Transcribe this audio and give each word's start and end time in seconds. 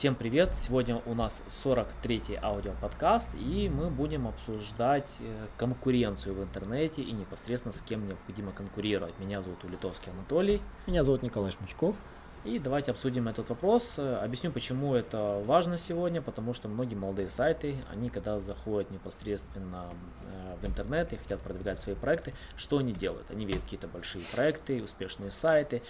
Всем 0.00 0.14
привет! 0.14 0.54
Сегодня 0.54 1.02
у 1.04 1.12
нас 1.12 1.42
43-й 1.50 2.38
аудиоподкаст, 2.42 3.28
и 3.38 3.68
мы 3.68 3.90
будем 3.90 4.26
обсуждать 4.28 5.10
э, 5.18 5.46
конкуренцию 5.58 6.36
в 6.36 6.42
интернете 6.42 7.02
и 7.02 7.12
непосредственно 7.12 7.74
с 7.74 7.82
кем 7.82 8.08
необходимо 8.08 8.50
конкурировать. 8.52 9.12
Меня 9.18 9.42
зовут 9.42 9.62
Улитовский 9.62 10.10
Анатолий. 10.10 10.62
Меня 10.86 11.04
зовут 11.04 11.22
Николай 11.22 11.50
Шмычков. 11.50 11.94
И 12.42 12.58
давайте 12.58 12.92
обсудим 12.92 13.28
этот 13.28 13.50
вопрос. 13.50 13.98
Объясню, 13.98 14.50
почему 14.50 14.94
это 14.94 15.42
важно 15.44 15.76
сегодня, 15.76 16.22
потому 16.22 16.54
что 16.54 16.68
многие 16.68 16.94
молодые 16.94 17.28
сайты, 17.28 17.76
они 17.92 18.08
когда 18.08 18.40
заходят 18.40 18.90
непосредственно 18.90 19.90
э, 20.22 20.56
в 20.62 20.66
интернет 20.66 21.12
и 21.12 21.16
хотят 21.16 21.42
продвигать 21.42 21.78
свои 21.78 21.94
проекты, 21.94 22.32
что 22.56 22.78
они 22.78 22.94
делают? 22.94 23.30
Они 23.30 23.44
видят 23.44 23.62
какие-то 23.64 23.88
большие 23.88 24.24
проекты, 24.32 24.82
успешные 24.82 25.30
сайты, 25.30 25.82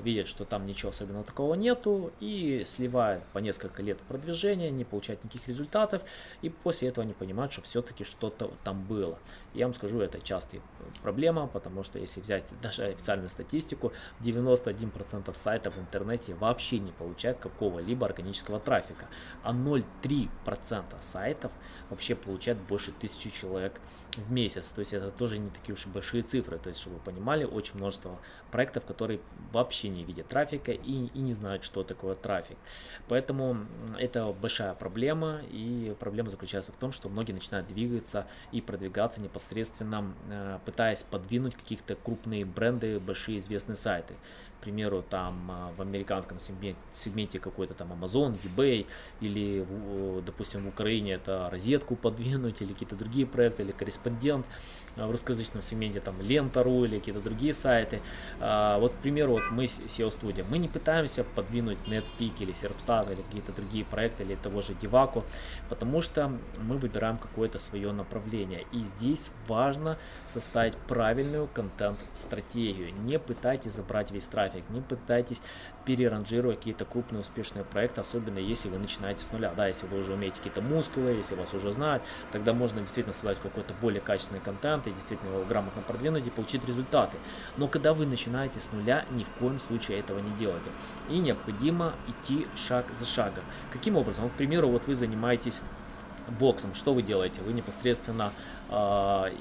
видят, 0.00 0.28
что 0.28 0.44
там 0.44 0.64
ничего 0.64 0.90
особенного 0.90 1.24
такого 1.24 1.54
нету 1.54 2.12
и 2.20 2.62
сливают 2.64 3.24
по 3.32 3.38
несколько 3.40 3.82
лет 3.82 3.98
продвижения, 4.02 4.70
не 4.70 4.84
получают 4.84 5.24
никаких 5.24 5.48
результатов 5.48 6.02
и 6.40 6.50
после 6.50 6.90
этого 6.90 7.02
они 7.04 7.14
понимают, 7.14 7.52
что 7.52 7.62
все-таки 7.62 8.04
что-то 8.04 8.52
там 8.62 8.84
было. 8.84 9.18
Я 9.54 9.66
вам 9.66 9.74
скажу, 9.74 9.98
это 9.98 10.20
частая 10.20 10.60
проблема, 11.02 11.48
потому 11.48 11.82
что 11.82 11.98
если 11.98 12.20
взять 12.20 12.44
даже 12.62 12.84
официальную 12.84 13.28
статистику, 13.28 13.92
91% 14.20 15.36
сайтов 15.36 15.74
в 15.74 15.80
интернете 15.80 15.95
вообще 16.04 16.78
не 16.78 16.92
получают 16.92 17.38
какого-либо 17.38 18.06
органического 18.06 18.60
трафика, 18.60 19.06
а 19.42 19.52
0,3% 19.52 20.84
сайтов 21.00 21.52
вообще 21.90 22.14
получают 22.14 22.58
больше 22.60 22.92
тысячи 22.92 23.30
человек 23.30 23.80
в 24.16 24.32
месяц. 24.32 24.68
То 24.68 24.80
есть 24.80 24.92
это 24.92 25.10
тоже 25.10 25.38
не 25.38 25.50
такие 25.50 25.74
уж 25.74 25.86
и 25.86 25.88
большие 25.88 26.22
цифры. 26.22 26.58
То 26.58 26.68
есть, 26.68 26.80
чтобы 26.80 26.96
вы 26.96 27.02
понимали, 27.02 27.44
очень 27.44 27.76
множество 27.76 28.18
проектов, 28.50 28.84
которые 28.84 29.20
вообще 29.52 29.88
не 29.88 30.04
видят 30.04 30.28
трафика 30.28 30.72
и, 30.72 31.06
и 31.06 31.18
не 31.18 31.32
знают, 31.32 31.64
что 31.64 31.82
такое 31.82 32.14
трафик. 32.14 32.56
Поэтому 33.08 33.58
это 33.98 34.32
большая 34.32 34.74
проблема. 34.74 35.40
И 35.50 35.94
проблема 35.98 36.30
заключается 36.30 36.72
в 36.72 36.76
том, 36.76 36.92
что 36.92 37.08
многие 37.08 37.32
начинают 37.32 37.68
двигаться 37.68 38.26
и 38.52 38.60
продвигаться 38.60 39.20
непосредственно, 39.20 40.12
э, 40.28 40.58
пытаясь 40.64 41.02
подвинуть 41.02 41.54
каких-то 41.54 41.94
крупные 41.94 42.44
бренды, 42.44 42.98
большие 42.98 43.38
известные 43.38 43.76
сайты 43.76 44.14
к 44.56 44.62
примеру, 44.62 45.02
там 45.02 45.50
а, 45.50 45.72
в 45.76 45.82
американском 45.86 46.38
сегменте, 46.38 46.78
сегменте 46.92 47.38
какой-то 47.38 47.74
там 47.74 47.92
Amazon, 47.92 48.38
eBay, 48.44 48.86
или, 49.20 49.66
допустим, 50.24 50.64
в 50.64 50.68
Украине 50.68 51.14
это 51.14 51.48
розетку 51.50 51.96
подвинуть, 51.96 52.62
или 52.62 52.72
какие-то 52.72 52.96
другие 52.96 53.26
проекты, 53.26 53.62
или 53.62 53.72
корреспондент, 53.72 54.46
а 54.96 55.06
в 55.06 55.10
русскоязычном 55.10 55.62
сегменте 55.62 56.00
там 56.00 56.20
Лента.ру 56.20 56.84
или 56.84 56.98
какие-то 56.98 57.20
другие 57.20 57.52
сайты. 57.52 58.00
А, 58.40 58.78
вот, 58.78 58.92
к 58.92 58.96
примеру, 58.96 59.32
вот 59.32 59.50
мы 59.50 59.64
SEO 59.64 60.08
Studio, 60.08 60.44
мы 60.48 60.58
не 60.58 60.68
пытаемся 60.68 61.24
подвинуть 61.24 61.78
NetPeak 61.86 62.32
или 62.40 62.52
Serpstat 62.52 63.12
или 63.12 63.22
какие-то 63.22 63.52
другие 63.52 63.84
проекты, 63.84 64.22
или 64.22 64.34
того 64.34 64.62
же 64.62 64.72
Divaco, 64.72 65.24
потому 65.68 66.02
что 66.02 66.32
мы 66.62 66.78
выбираем 66.78 67.18
какое-то 67.18 67.58
свое 67.58 67.92
направление. 67.92 68.66
И 68.72 68.82
здесь 68.84 69.30
важно 69.46 69.98
составить 70.26 70.74
правильную 70.76 71.48
контент-стратегию. 71.48 72.92
Не 73.04 73.18
пытайтесь 73.18 73.72
забрать 73.72 74.10
весь 74.10 74.26
трафик, 74.26 74.64
не 74.70 74.80
пытайтесь 74.80 75.40
переранжировать 75.86 76.58
какие-то 76.58 76.84
крупные 76.84 77.20
успешные 77.20 77.64
проекты, 77.64 78.00
особенно 78.00 78.38
если 78.38 78.68
вы 78.68 78.78
начинаете 78.78 79.22
с 79.22 79.30
нуля. 79.32 79.54
Да, 79.56 79.68
если 79.68 79.86
вы 79.86 80.00
уже 80.00 80.12
умеете 80.12 80.38
какие-то 80.38 80.60
мускулы, 80.60 81.10
если 81.12 81.36
вас 81.36 81.54
уже 81.54 81.70
знают, 81.70 82.02
тогда 82.32 82.52
можно 82.52 82.80
действительно 82.80 83.14
создать 83.14 83.40
какой-то 83.40 83.72
более 83.80 84.00
качественный 84.00 84.40
контент 84.40 84.86
и 84.88 84.90
действительно 84.90 85.30
его 85.30 85.44
грамотно 85.44 85.82
продвинуть 85.82 86.26
и 86.26 86.30
получить 86.30 86.66
результаты. 86.66 87.16
Но 87.56 87.68
когда 87.68 87.94
вы 87.94 88.04
начинаете 88.04 88.60
с 88.60 88.72
нуля, 88.72 89.06
ни 89.10 89.22
в 89.22 89.30
коем 89.30 89.60
случае 89.60 90.00
этого 90.00 90.18
не 90.18 90.30
делайте. 90.36 90.68
И 91.08 91.18
необходимо 91.18 91.94
идти 92.08 92.48
шаг 92.56 92.86
за 92.98 93.04
шагом. 93.04 93.44
Каким 93.72 93.96
образом? 93.96 94.24
Вот, 94.24 94.32
к 94.32 94.36
примеру, 94.36 94.68
вот 94.68 94.86
вы 94.88 94.96
занимаетесь 94.96 95.62
боксом, 96.28 96.74
что 96.74 96.94
вы 96.94 97.02
делаете? 97.02 97.40
Вы 97.42 97.52
непосредственно 97.52 98.32
э, 98.68 98.72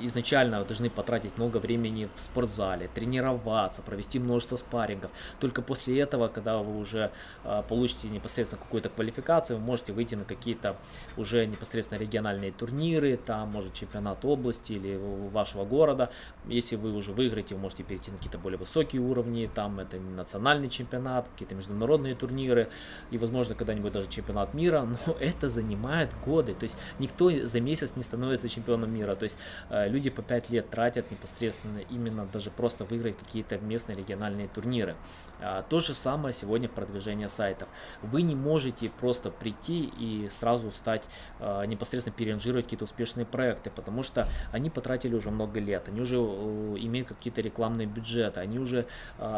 изначально 0.02 0.64
должны 0.64 0.90
потратить 0.90 1.38
много 1.38 1.58
времени 1.58 2.10
в 2.14 2.20
спортзале, 2.20 2.90
тренироваться, 2.94 3.82
провести 3.82 4.20
множество 4.20 4.58
спаррингов. 4.58 5.12
Только 5.40 5.62
после 5.62 6.00
этого, 6.00 6.28
когда 6.28 6.58
вы 6.58 6.78
уже 6.78 7.12
э, 7.44 7.64
получите 7.68 8.10
непосредственно 8.10 8.62
какую-то 8.62 8.90
квалификацию, 8.90 9.58
вы 9.58 9.64
можете 9.66 9.94
выйти 9.94 10.16
на 10.16 10.26
какие-то 10.26 10.78
уже 11.18 11.46
непосредственно 11.46 12.00
региональные 12.00 12.52
турниры, 12.52 13.18
там 13.18 13.50
может 13.50 13.74
чемпионат 13.74 14.24
области 14.24 14.74
или 14.74 15.00
вашего 15.32 15.66
города. 15.66 16.12
Если 16.46 16.76
вы 16.76 16.94
уже 16.94 17.12
выиграете, 17.12 17.56
вы 17.56 17.62
можете 17.62 17.84
перейти 17.84 18.12
на 18.12 18.18
какие-то 18.18 18.38
более 18.38 18.58
высокие 18.58 19.02
уровни, 19.02 19.50
там 19.54 19.80
это 19.80 19.98
национальный 19.98 20.70
чемпионат, 20.70 21.28
какие-то 21.30 21.56
международные 21.56 22.16
турниры 22.16 22.70
и, 23.12 23.18
возможно, 23.18 23.56
когда-нибудь 23.56 23.92
даже 23.92 24.10
чемпионат 24.10 24.54
мира, 24.54 24.88
но 25.08 25.14
это 25.20 25.50
занимает 25.50 26.10
годы. 26.26 26.54
То 26.54 26.64
есть 26.64 26.75
никто 27.00 27.30
за 27.30 27.60
месяц 27.62 27.94
не 27.96 28.04
становится 28.04 28.50
чемпионом 28.50 28.94
мира. 28.94 29.16
То 29.16 29.24
есть 29.24 29.38
э, 29.70 29.88
люди 29.88 30.10
по 30.10 30.22
5 30.22 30.50
лет 30.50 30.70
тратят 30.70 31.12
непосредственно 31.12 31.80
именно 31.90 32.26
даже 32.26 32.52
просто 32.52 32.86
выиграть 32.86 33.18
какие-то 33.18 33.58
местные 33.58 33.98
региональные 33.98 34.48
турниры. 34.48 34.96
А, 35.42 35.64
то 35.64 35.80
же 35.80 35.94
самое 35.94 36.34
сегодня 36.34 36.68
в 36.68 36.72
продвижении 36.72 37.28
сайтов. 37.28 37.68
Вы 38.02 38.22
не 38.22 38.36
можете 38.36 38.90
просто 38.90 39.32
прийти 39.32 39.92
и 40.00 40.30
сразу 40.30 40.72
стать 40.72 41.04
э, 41.40 41.66
непосредственно 41.66 42.16
переранжировать 42.16 42.66
какие-то 42.66 42.86
успешные 42.86 43.26
проекты, 43.26 43.70
потому 43.70 44.04
что 44.04 44.28
они 44.52 44.70
потратили 44.70 45.16
уже 45.16 45.32
много 45.32 45.60
лет, 45.60 45.88
они 45.88 46.02
уже 46.02 46.18
э, 46.18 46.76
имеют 46.80 47.10
какие-то 47.10 47.42
рекламные 47.42 47.88
бюджеты, 47.88 48.40
они 48.40 48.60
уже 48.60 48.86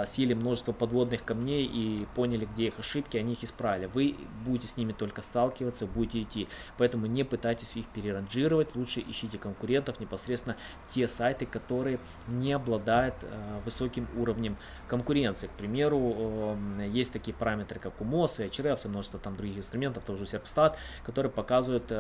съели 0.06 0.34
множество 0.34 0.72
подводных 0.72 1.24
камней 1.24 1.66
и 1.66 2.06
поняли, 2.16 2.46
где 2.46 2.68
их 2.68 2.80
ошибки, 2.80 3.18
они 3.18 3.34
их 3.34 3.44
исправили. 3.44 3.88
Вы 3.88 4.16
будете 4.46 4.68
с 4.68 4.78
ними 4.78 4.94
только 4.94 5.22
сталкиваться, 5.22 5.86
будете 5.86 6.22
идти. 6.22 6.48
Поэтому 6.78 7.06
не 7.06 7.24
пытайтесь 7.28 7.76
их 7.76 7.86
переранжировать, 7.88 8.76
лучше 8.76 9.04
ищите 9.08 9.38
конкурентов, 9.38 10.00
непосредственно 10.00 10.56
те 10.90 11.08
сайты, 11.08 11.46
которые 11.46 12.00
не 12.28 12.54
обладают 12.54 13.16
э, 13.22 13.60
высоким 13.66 14.08
уровнем 14.18 14.58
конкуренции. 14.88 15.48
К 15.48 15.52
примеру, 15.52 16.58
э, 16.80 16.88
есть 16.92 17.14
такие 17.14 17.36
параметры, 17.36 17.80
как 17.80 18.00
UMOS, 18.02 18.50
Ahrefs 18.50 18.86
и 18.86 18.90
множество 18.90 19.20
там 19.20 19.36
других 19.36 19.58
инструментов, 19.58 20.04
тоже 20.06 20.24
Serpstat, 20.24 20.76
которые 21.04 21.32
показывают 21.32 21.86
э, 21.90 21.96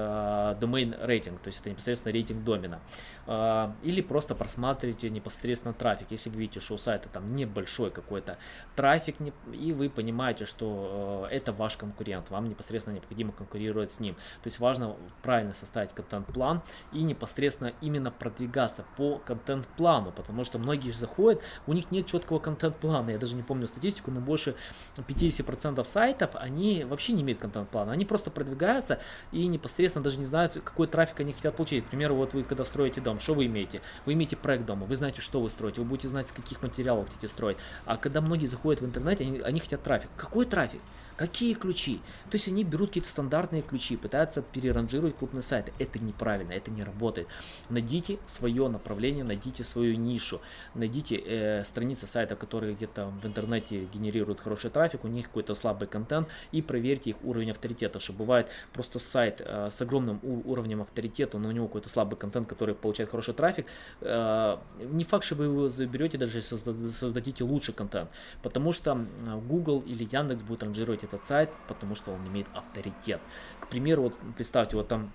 domain 0.59 0.95
рейтинг, 1.05 1.39
то 1.39 1.47
есть 1.47 1.59
это 1.59 1.69
непосредственно 1.69 2.13
рейтинг 2.13 2.43
домена. 2.43 2.79
Э, 3.25 3.71
или 3.83 4.01
просто 4.01 4.35
просматривайте 4.35 5.09
непосредственно 5.09 5.73
трафик. 5.73 6.07
Если 6.09 6.29
вы 6.29 6.41
видите, 6.41 6.59
что 6.59 6.75
у 6.75 6.77
сайта 6.77 7.09
там 7.09 7.33
небольшой 7.33 7.91
какой-то 7.91 8.37
трафик, 8.75 9.19
не, 9.19 9.33
и 9.53 9.73
вы 9.73 9.89
понимаете, 9.89 10.45
что 10.45 11.27
э, 11.29 11.35
это 11.35 11.51
ваш 11.51 11.77
конкурент, 11.77 12.29
вам 12.29 12.49
непосредственно 12.49 12.95
необходимо 12.95 13.31
конкурировать 13.31 13.91
с 13.91 13.99
ним. 13.99 14.15
То 14.15 14.47
есть 14.47 14.59
важно 14.59 14.95
правильно 15.21 15.53
составить 15.53 15.93
контент-план 15.93 16.61
и 16.91 17.03
непосредственно 17.03 17.73
именно 17.81 18.11
продвигаться 18.11 18.85
по 18.95 19.19
контент-плану, 19.19 20.11
потому 20.11 20.43
что 20.43 20.59
многие 20.59 20.91
заходят, 20.91 21.41
у 21.65 21.73
них 21.73 21.91
нет 21.91 22.05
четкого 22.05 22.39
контент-плана, 22.39 23.11
я 23.11 23.17
даже 23.17 23.35
не 23.35 23.43
помню 23.43 23.67
статистику, 23.67 24.11
но 24.11 24.19
больше 24.19 24.55
50% 24.95 25.83
сайтов, 25.85 26.31
они 26.35 26.83
вообще 26.83 27.13
не 27.13 27.21
имеют 27.21 27.39
контент-плана, 27.39 27.91
они 27.91 28.05
просто 28.05 28.31
продвигаются 28.31 28.99
и 29.31 29.47
непосредственно 29.47 30.03
даже 30.03 30.17
не 30.17 30.25
знают, 30.25 30.53
какой 30.63 30.87
трафик 30.87 31.19
они 31.19 31.33
хотят 31.33 31.55
получить. 31.55 31.85
К 31.85 31.89
примеру, 31.89 32.15
вот 32.15 32.33
вы 32.33 32.43
когда 32.43 32.65
строите 32.65 33.01
дом, 33.01 33.19
что 33.19 33.33
вы 33.33 33.45
имеете? 33.45 33.81
Вы 34.05 34.13
имеете 34.13 34.35
проект 34.35 34.65
дома, 34.65 34.85
вы 34.85 34.95
знаете, 34.95 35.21
что 35.21 35.41
вы 35.41 35.49
строите, 35.49 35.81
вы 35.81 35.87
будете 35.87 36.07
знать, 36.07 36.29
с 36.29 36.31
каких 36.31 36.61
материалов 36.61 37.07
хотите 37.07 37.27
строить. 37.27 37.57
А 37.85 37.97
когда 37.97 38.21
многие 38.21 38.45
заходят 38.45 38.81
в 38.81 38.85
интернет, 38.85 39.21
они, 39.21 39.39
они 39.39 39.59
хотят 39.59 39.83
трафик. 39.83 40.09
Какой 40.15 40.45
трафик? 40.45 40.81
Какие 41.17 41.55
ключи? 41.55 41.97
То 42.29 42.35
есть 42.35 42.47
они 42.47 42.63
берут 42.63 42.89
какие-то 42.89 43.09
стандартные 43.09 43.63
ключи, 43.63 43.97
пытаются 43.97 44.43
переранжировать 44.43 45.17
крупные 45.17 45.41
сайты. 45.41 45.73
Это 45.79 45.97
неправильно, 45.97 46.51
это 46.51 46.69
не 46.69 46.83
работает. 46.83 47.27
Найдите 47.69 48.19
свое 48.27 48.67
направление, 48.67 49.23
найдите 49.23 49.63
свою 49.63 49.95
нишу, 49.95 50.41
найдите 50.75 51.15
э, 51.15 51.63
страницы 51.63 52.05
сайта, 52.05 52.35
которые 52.35 52.75
где-то 52.75 53.11
в 53.23 53.25
интернете 53.25 53.85
генерируют 53.85 54.41
хороший 54.41 54.69
трафик, 54.69 55.05
у 55.05 55.07
них 55.07 55.25
какой-то 55.25 55.55
слабый 55.55 55.87
контент 55.87 56.27
и 56.51 56.61
проверьте 56.61 57.09
их 57.09 57.15
уровень 57.23 57.49
авторитета, 57.49 57.99
что 57.99 58.13
бывает 58.13 58.47
просто 58.71 58.99
сайт 58.99 59.41
э, 59.43 59.69
с 59.71 59.81
огромным 59.81 60.19
уровнем 60.21 60.83
авторитета, 60.83 61.39
но 61.39 61.49
у 61.49 61.51
него 61.51 61.65
какой-то 61.65 61.89
слабый 61.89 62.19
контент, 62.19 62.47
который 62.47 62.75
получает 62.75 63.09
хороший 63.09 63.33
трафик. 63.33 63.65
Э, 64.01 64.57
не 64.79 65.03
факт, 65.03 65.25
что 65.25 65.33
вы 65.33 65.45
его 65.45 65.67
заберете, 65.67 66.19
даже 66.19 66.37
если 66.37 66.57
создадите 66.89 67.43
лучший 67.43 67.73
контент, 67.73 68.11
потому 68.43 68.71
что 68.71 69.07
Google 69.49 69.83
или 69.87 70.07
Яндекс 70.11 70.43
будет 70.43 70.61
ранжировать 70.61 71.06
этот 71.07 71.25
сайт, 71.25 71.49
потому 71.67 71.95
что 71.95 72.11
он 72.11 72.27
имеет 72.27 72.47
авторитет. 72.53 73.21
К 73.59 73.67
примеру, 73.67 74.03
вот 74.03 74.13
представьте, 74.35 74.75
вот 74.75 74.87
там 74.87 75.11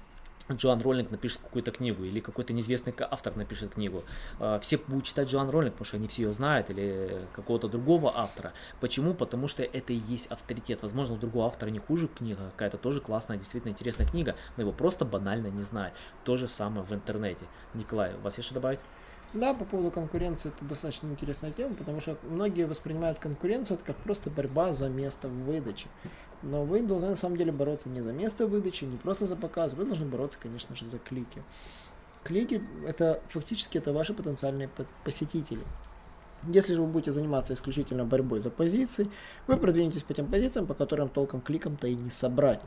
Джоан 0.50 0.80
Роллинг 0.80 1.10
напишет 1.10 1.40
какую-то 1.40 1.70
книгу, 1.70 2.02
или 2.04 2.20
какой-то 2.20 2.52
неизвестный 2.52 2.94
автор 2.98 3.36
напишет 3.36 3.74
книгу. 3.74 4.04
А, 4.40 4.58
все 4.58 4.76
будут 4.76 5.04
читать 5.04 5.28
Джоан 5.28 5.50
Роллинг, 5.50 5.74
потому 5.74 5.86
что 5.86 5.96
они 5.96 6.08
все 6.08 6.22
ее 6.22 6.32
знают, 6.32 6.70
или 6.70 7.26
какого-то 7.32 7.68
другого 7.68 8.12
автора. 8.16 8.52
Почему? 8.80 9.14
Потому 9.14 9.48
что 9.48 9.62
это 9.62 9.92
и 9.92 10.00
есть 10.08 10.26
авторитет. 10.26 10.82
Возможно, 10.82 11.14
у 11.14 11.18
другого 11.18 11.46
автора 11.46 11.70
не 11.70 11.78
хуже 11.78 12.08
книга, 12.08 12.50
какая-то 12.52 12.78
тоже 12.78 13.00
классная, 13.00 13.36
действительно 13.36 13.70
интересная 13.70 14.06
книга, 14.06 14.34
но 14.56 14.62
его 14.62 14.72
просто 14.72 15.04
банально 15.04 15.48
не 15.48 15.62
знает. 15.62 15.94
То 16.24 16.36
же 16.36 16.48
самое 16.48 16.84
в 16.84 16.92
интернете. 16.92 17.46
Николай, 17.74 18.14
у 18.14 18.20
вас 18.20 18.36
есть 18.36 18.46
что 18.46 18.54
добавить? 18.54 18.80
Да, 19.34 19.54
по 19.54 19.64
поводу 19.64 19.90
конкуренции 19.90 20.50
это 20.50 20.64
достаточно 20.66 21.06
интересная 21.08 21.52
тема, 21.52 21.74
потому 21.74 22.00
что 22.00 22.18
многие 22.28 22.66
воспринимают 22.66 23.18
конкуренцию 23.18 23.76
это 23.76 23.84
как 23.84 23.96
просто 23.96 24.28
борьба 24.28 24.74
за 24.74 24.90
место 24.90 25.28
в 25.28 25.44
выдаче. 25.44 25.88
Но 26.42 26.64
вы 26.64 26.82
должны 26.82 27.08
на 27.08 27.16
самом 27.16 27.38
деле 27.38 27.50
бороться 27.50 27.88
не 27.88 28.02
за 28.02 28.12
место 28.12 28.46
выдачи, 28.46 28.84
не 28.84 28.98
просто 28.98 29.24
за 29.24 29.36
показ, 29.36 29.72
вы 29.72 29.86
должны 29.86 30.04
бороться, 30.04 30.38
конечно 30.42 30.76
же, 30.76 30.84
за 30.84 30.98
клики. 30.98 31.42
Клики 32.24 32.62
это 32.86 33.22
фактически 33.28 33.78
это 33.78 33.92
ваши 33.92 34.12
потенциальные 34.12 34.68
посетители. 35.02 35.62
Если 36.48 36.74
же 36.74 36.82
вы 36.82 36.88
будете 36.88 37.12
заниматься 37.12 37.54
исключительно 37.54 38.04
борьбой 38.04 38.40
за 38.40 38.50
позиции, 38.50 39.08
вы 39.46 39.56
продвинетесь 39.56 40.02
по 40.02 40.12
тем 40.12 40.26
позициям, 40.26 40.66
по 40.66 40.74
которым 40.74 41.08
толком 41.08 41.40
кликом-то 41.40 41.86
и 41.86 41.94
не 41.94 42.10
собрать. 42.10 42.60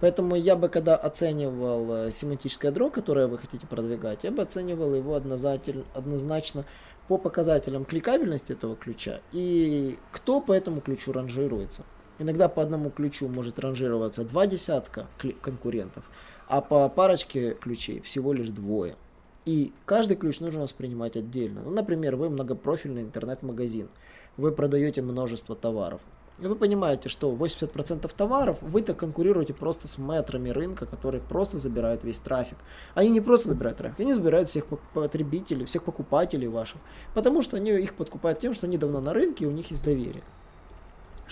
Поэтому 0.00 0.34
я 0.36 0.56
бы, 0.56 0.68
когда 0.68 0.96
оценивал 0.96 2.06
э, 2.06 2.10
семантическое 2.10 2.70
ядро, 2.70 2.90
которое 2.90 3.26
вы 3.26 3.38
хотите 3.38 3.66
продвигать, 3.66 4.24
я 4.24 4.30
бы 4.30 4.42
оценивал 4.42 4.94
его 4.94 5.14
однозначно 5.14 6.64
по 7.08 7.18
показателям 7.18 7.84
кликабельности 7.84 8.52
этого 8.52 8.76
ключа 8.76 9.20
и 9.32 9.98
кто 10.12 10.40
по 10.40 10.52
этому 10.52 10.80
ключу 10.80 11.12
ранжируется. 11.12 11.84
Иногда 12.18 12.48
по 12.48 12.62
одному 12.62 12.90
ключу 12.90 13.28
может 13.28 13.58
ранжироваться 13.58 14.24
два 14.24 14.46
десятка 14.46 15.06
конкурентов, 15.40 16.04
а 16.46 16.60
по 16.60 16.88
парочке 16.88 17.54
ключей 17.54 18.00
всего 18.00 18.32
лишь 18.32 18.48
двое. 18.48 18.96
И 19.44 19.72
каждый 19.86 20.16
ключ 20.16 20.38
нужно 20.38 20.62
воспринимать 20.62 21.16
отдельно. 21.16 21.62
Ну, 21.64 21.70
например, 21.70 22.14
вы 22.14 22.30
многопрофильный 22.30 23.02
интернет-магазин. 23.02 23.88
Вы 24.36 24.52
продаете 24.52 25.02
множество 25.02 25.56
товаров. 25.56 26.00
И 26.38 26.46
вы 26.46 26.56
понимаете, 26.56 27.08
что 27.08 27.32
80% 27.32 28.10
товаров 28.16 28.58
вы-то 28.62 28.94
конкурируете 28.94 29.52
просто 29.54 29.86
с 29.86 29.98
метрами 29.98 30.48
рынка, 30.48 30.86
которые 30.86 31.20
просто 31.20 31.58
забирают 31.58 32.04
весь 32.04 32.18
трафик. 32.18 32.58
Они 32.94 33.10
не 33.10 33.20
просто 33.20 33.50
забирают 33.50 33.78
трафик, 33.78 34.00
они 34.00 34.14
забирают 34.14 34.48
всех 34.48 34.64
потребителей, 34.94 35.66
всех 35.66 35.84
покупателей 35.84 36.48
ваших. 36.48 36.80
Потому 37.14 37.42
что 37.42 37.56
они 37.58 37.70
их 37.70 37.94
подкупают 37.94 38.38
тем, 38.38 38.54
что 38.54 38.66
они 38.66 38.78
давно 38.78 39.00
на 39.00 39.12
рынке 39.12 39.44
и 39.44 39.48
у 39.48 39.52
них 39.52 39.70
есть 39.70 39.84
доверие. 39.84 40.24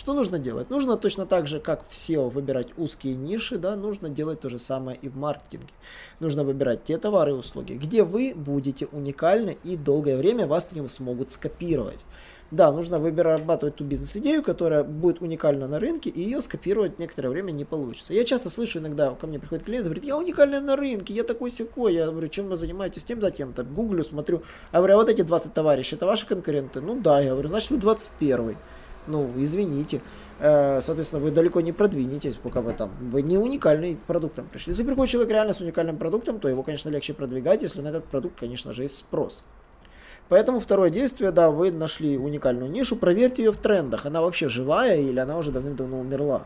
Что 0.01 0.15
нужно 0.15 0.39
делать? 0.39 0.71
Нужно 0.71 0.97
точно 0.97 1.27
так 1.27 1.47
же, 1.47 1.61
как 1.61 1.87
в 1.89 1.93
SEO 1.93 2.31
выбирать 2.31 2.69
узкие 2.79 3.15
ниши, 3.17 3.59
да, 3.59 3.77
нужно 3.77 4.09
делать 4.09 4.41
то 4.41 4.49
же 4.49 4.59
самое 4.59 4.97
и 4.97 5.11
в 5.11 5.17
маркетинге. 5.17 5.75
Нужно 6.21 6.43
выбирать 6.43 6.85
те 6.85 6.97
товары 6.97 7.33
и 7.33 7.35
услуги, 7.35 7.75
где 7.75 8.03
вы 8.03 8.33
будете 8.35 8.87
уникальны 8.87 9.59
и 9.63 9.77
долгое 9.77 10.17
время 10.17 10.47
вас 10.47 10.73
не 10.73 10.89
смогут 10.89 11.31
скопировать. 11.31 12.01
Да, 12.51 12.73
нужно 12.73 12.99
вырабатывать 12.99 13.77
ту 13.77 13.85
бизнес-идею, 13.85 14.43
которая 14.43 14.83
будет 14.83 15.23
уникальна 15.23 15.69
на 15.69 15.79
рынке, 15.79 16.11
и 16.11 16.21
ее 16.21 16.43
скопировать 16.43 16.99
некоторое 16.99 17.29
время 17.29 17.53
не 17.53 17.65
получится. 17.65 18.13
Я 18.13 18.25
часто 18.25 18.51
слышу 18.51 18.81
иногда, 18.81 19.15
ко 19.15 19.29
мне 19.29 19.39
приходит 19.39 19.65
клиент, 19.65 19.85
говорит, 19.85 20.05
я 20.05 20.17
уникальный 20.17 20.61
на 20.61 20.75
рынке, 20.75 21.15
я 21.15 21.23
такой 21.23 21.53
секой. 21.53 21.95
Я 21.95 22.11
говорю, 22.11 22.29
чем 22.29 22.49
вы 22.49 22.57
занимаетесь, 22.57 23.05
тем 23.05 23.21
да 23.21 23.31
тем-то. 23.31 23.63
Гуглю, 23.63 24.03
смотрю. 24.03 24.43
А 24.73 24.79
говорю, 24.79 24.95
а 24.95 24.97
вот 24.97 25.09
эти 25.09 25.23
20 25.23 25.55
товарищей, 25.55 25.95
это 25.95 26.07
ваши 26.07 26.27
конкуренты? 26.27 26.81
Ну 26.81 27.01
да, 27.01 27.21
я 27.21 27.33
говорю, 27.33 27.51
значит 27.51 27.71
вы 27.71 27.77
21 27.77 28.57
Ну, 29.07 29.31
извините 29.37 30.01
э, 30.41 30.81
соответственно, 30.81 31.23
вы 31.23 31.31
далеко 31.31 31.61
не 31.61 31.73
продвинетесь, 31.73 32.35
пока 32.35 32.63
вы 32.63 32.73
там, 32.73 32.91
вы 33.01 33.23
не 33.23 33.39
уникальный 33.39 33.97
продуктом 34.09 34.49
пришли. 34.49 34.73
Если 34.73 34.83
приходит 34.83 35.13
человек 35.13 35.33
реально 35.33 35.53
с 35.53 35.61
уникальным 35.61 35.99
продуктом, 35.99 36.41
то 36.41 36.49
его, 36.49 36.65
конечно, 36.65 36.89
легче 36.89 37.15
продвигать, 37.15 37.63
если 37.63 37.81
на 37.81 37.89
этот 37.89 38.07
продукт, 38.07 38.41
конечно 38.41 38.73
же, 38.73 38.83
есть 38.83 38.97
спрос. 38.97 39.45
Поэтому 40.31 40.61
второе 40.61 40.91
действие, 40.91 41.33
да, 41.33 41.51
вы 41.51 41.73
нашли 41.73 42.17
уникальную 42.17 42.71
нишу, 42.71 42.95
проверьте 42.95 43.43
ее 43.43 43.51
в 43.51 43.57
трендах. 43.57 44.07
Она 44.07 44.23
вообще 44.23 44.49
живая 44.49 44.97
или 44.97 45.19
она 45.19 45.37
уже 45.37 45.51
давным-давно 45.51 45.99
умерла. 45.99 46.45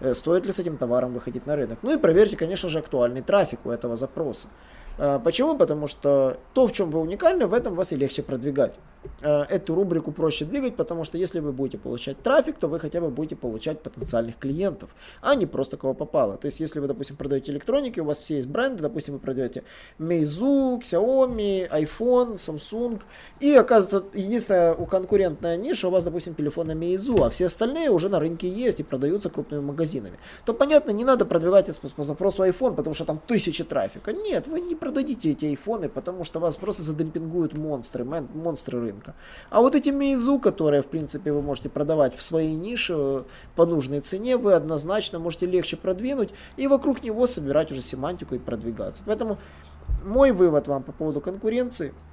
Э, 0.00 0.14
стоит 0.14 0.46
ли 0.46 0.52
с 0.52 0.58
этим 0.58 0.78
товаром 0.78 1.12
выходить 1.12 1.44
на 1.44 1.54
рынок? 1.54 1.78
Ну 1.82 1.94
и 1.94 1.98
проверьте, 1.98 2.34
конечно 2.34 2.70
же, 2.70 2.78
актуальный 2.78 3.20
трафик 3.20 3.60
у 3.66 3.70
этого 3.70 3.94
запроса. 3.94 4.48
Э, 4.98 5.20
почему? 5.22 5.56
Потому 5.56 5.86
что 5.86 6.38
то, 6.54 6.66
в 6.66 6.72
чем 6.72 6.90
вы 6.90 7.00
уникальны, 7.00 7.46
в 7.46 7.54
этом 7.54 7.74
вас 7.74 7.92
и 7.92 7.96
легче 7.96 8.22
продвигать. 8.22 8.74
Э, 9.22 9.42
эту 9.48 9.74
рубрику 9.74 10.12
проще 10.12 10.44
двигать, 10.44 10.76
потому 10.76 11.04
что 11.04 11.18
если 11.18 11.40
вы 11.40 11.52
будете 11.52 11.78
получать 11.78 12.22
трафик, 12.22 12.58
то 12.58 12.68
вы 12.68 12.78
хотя 12.78 13.00
бы 13.00 13.08
будете 13.08 13.36
получать 13.36 13.80
потенциальных 13.80 14.36
клиентов, 14.36 14.90
а 15.20 15.34
не 15.34 15.46
просто 15.46 15.76
кого 15.76 15.94
попало. 15.94 16.36
То 16.36 16.46
есть, 16.46 16.60
если 16.60 16.80
вы, 16.80 16.86
допустим, 16.86 17.16
продаете 17.16 17.52
электроники, 17.52 18.00
у 18.00 18.04
вас 18.04 18.20
все 18.20 18.36
есть 18.36 18.48
бренды, 18.48 18.82
допустим, 18.82 19.14
вы 19.14 19.20
продаете 19.20 19.64
Meizu, 19.98 20.80
Xiaomi, 20.80 21.68
iPhone, 21.70 22.34
Samsung, 22.34 23.00
и 23.40 23.54
оказывается, 23.54 24.04
единственная 24.16 24.74
у 24.74 24.86
конкурентная 24.86 25.56
ниша 25.56 25.88
у 25.88 25.90
вас, 25.90 26.04
допустим, 26.04 26.34
телефона 26.34 26.72
Meizu, 26.72 27.24
а 27.24 27.30
все 27.30 27.46
остальные 27.46 27.90
уже 27.90 28.08
на 28.08 28.18
рынке 28.18 28.48
есть 28.48 28.80
и 28.80 28.82
продаются 28.82 29.30
крупными 29.30 29.62
магазинами, 29.62 30.18
то, 30.44 30.54
понятно, 30.54 30.90
не 30.90 31.04
надо 31.04 31.24
продвигать 31.24 31.66
по 31.96 32.02
запросу 32.02 32.44
iPhone, 32.44 32.74
потому 32.74 32.94
что 32.94 33.04
там 33.04 33.20
тысячи 33.26 33.64
трафика. 33.64 34.12
Нет, 34.12 34.46
вы 34.46 34.60
не 34.60 34.74
продадите 34.86 35.32
эти 35.32 35.46
айфоны, 35.46 35.88
потому 35.88 36.22
что 36.22 36.38
вас 36.38 36.54
просто 36.54 36.84
задемпингуют 36.84 37.58
монстры, 37.58 38.04
монстры 38.04 38.80
рынка. 38.80 39.14
А 39.50 39.60
вот 39.60 39.74
эти 39.74 39.88
Meizu, 39.88 40.38
которые, 40.38 40.82
в 40.82 40.86
принципе, 40.86 41.32
вы 41.32 41.42
можете 41.42 41.68
продавать 41.68 42.16
в 42.16 42.22
своей 42.22 42.54
нише 42.54 42.94
э, 42.96 43.22
по 43.56 43.66
нужной 43.66 44.00
цене, 44.00 44.36
вы 44.36 44.52
однозначно 44.52 45.18
можете 45.18 45.46
легче 45.46 45.76
продвинуть 45.76 46.30
и 46.56 46.68
вокруг 46.68 47.02
него 47.02 47.26
собирать 47.26 47.72
уже 47.72 47.82
семантику 47.82 48.36
и 48.36 48.38
продвигаться. 48.38 49.02
Поэтому 49.06 49.38
мой 50.04 50.30
вывод 50.30 50.68
вам 50.68 50.84
по 50.84 50.92
поводу 50.92 51.20
конкуренции– 51.20 51.92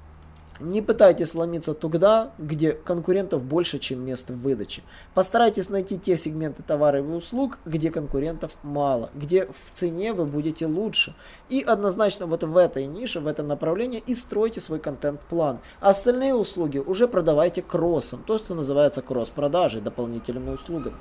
не 0.64 0.82
пытайтесь 0.82 1.36
ломиться 1.36 1.74
туда, 1.74 2.32
где 2.38 2.72
конкурентов 2.72 3.44
больше, 3.44 3.80
чем 3.80 4.04
мест 4.04 4.30
в 4.30 4.42
выдаче. 4.42 4.82
Постарайтесь 5.14 5.70
найти 5.70 5.98
те 5.98 6.16
сегменты 6.16 6.64
товаров 6.64 7.06
и 7.06 7.10
услуг, 7.10 7.60
где 7.66 7.92
конкурентов 7.92 8.52
мало, 8.64 9.10
где 9.14 9.46
в 9.46 9.74
цене 9.74 10.14
вы 10.14 10.26
будете 10.26 10.66
лучше. 10.66 11.16
И 11.50 11.62
однозначно 11.62 12.26
вот 12.26 12.44
в 12.44 12.58
этой 12.58 12.86
нише, 12.86 13.20
в 13.20 13.28
этом 13.28 13.48
направлении 13.48 14.02
и 14.06 14.16
стройте 14.16 14.62
свой 14.62 14.80
контент-план. 14.80 15.60
Остальные 15.82 16.34
услуги 16.34 16.78
уже 16.78 17.08
продавайте 17.08 17.62
кроссом, 17.62 18.24
то, 18.26 18.38
что 18.38 18.56
называется 18.56 19.02
кросс-продажей, 19.02 19.82
дополнительными 19.82 20.52
услугами. 20.52 20.96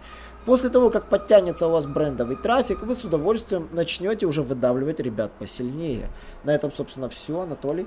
После 0.44 0.70
того, 0.70 0.90
как 0.90 1.08
подтянется 1.08 1.68
у 1.68 1.70
вас 1.70 1.86
брендовый 1.86 2.36
трафик, 2.36 2.82
вы 2.82 2.96
с 2.96 3.04
удовольствием 3.04 3.68
начнете 3.70 4.26
уже 4.26 4.42
выдавливать 4.42 4.98
ребят 4.98 5.30
посильнее. 5.38 6.10
На 6.42 6.52
этом, 6.52 6.72
собственно, 6.72 7.08
все. 7.08 7.40
Анатолий. 7.40 7.86